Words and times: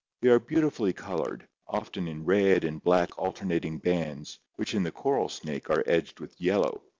They 0.21 0.29
are 0.29 0.39
beautifully 0.39 0.93
colored, 0.93 1.47
often 1.67 2.07
in 2.07 2.25
red 2.25 2.63
and 2.63 2.83
black 2.83 3.15
alternating 3.19 3.77
bands 3.77 4.39
which 4.55 4.73
in 4.73 4.81
the 4.81 4.91
coral 4.91 5.29
snake 5.29 5.69
are 5.69 5.83
edged 5.85 6.19
with 6.19 6.41
yellow. 6.41 6.81